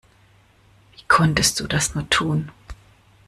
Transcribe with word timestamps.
Wie 0.93 1.03
konntest 1.07 1.59
du 1.59 1.67
das 1.67 1.93
nur 1.93 2.09
tun? 2.09 2.49